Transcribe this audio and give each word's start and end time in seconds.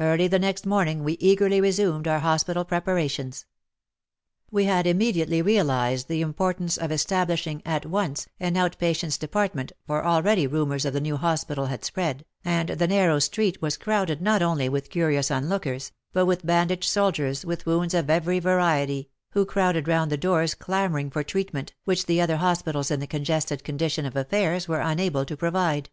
Early 0.00 0.26
the 0.26 0.40
next 0.40 0.66
morning 0.66 1.04
we 1.04 1.12
eagerly 1.20 1.60
resumed 1.60 2.08
our 2.08 2.18
hospital 2.18 2.64
preparations. 2.64 3.46
We 4.50 4.64
had 4.64 4.88
immediately 4.88 5.40
realized 5.40 6.08
the 6.08 6.20
importance 6.20 6.76
of 6.76 6.90
establishing 6.90 7.62
at 7.64 7.86
once 7.86 8.28
an 8.40 8.56
out 8.56 8.76
patients' 8.78 9.18
depart 9.18 9.54
ment, 9.54 9.70
for 9.86 10.04
already 10.04 10.48
rumours 10.48 10.84
of 10.84 10.94
the 10.94 11.00
new 11.00 11.16
hospital 11.16 11.66
had 11.66 11.84
spread, 11.84 12.24
and 12.44 12.70
the 12.70 12.88
narrow 12.88 13.20
street 13.20 13.62
was 13.62 13.76
crowded 13.76 14.20
not 14.20 14.42
only 14.42 14.68
with 14.68 14.90
curious 14.90 15.30
onlookers, 15.30 15.92
but 16.12 16.26
with 16.26 16.44
bandaged 16.44 16.90
soldiers 16.90 17.44
with 17.44 17.64
wounds 17.64 17.94
of 17.94 18.10
every 18.10 18.40
variety, 18.40 19.10
who 19.30 19.46
crowded 19.46 19.86
round 19.86 20.10
the 20.10 20.16
doors 20.16 20.56
clamour 20.56 20.98
ing 20.98 21.08
for 21.08 21.22
treatment, 21.22 21.72
which 21.84 22.06
the 22.06 22.20
other 22.20 22.38
hospitals 22.38 22.90
in 22.90 22.98
the 22.98 23.06
congested 23.06 23.62
condition 23.62 24.06
of 24.06 24.16
affairs 24.16 24.66
were 24.66 24.80
unable 24.80 25.24
to 25.24 25.36
provide. 25.36 25.88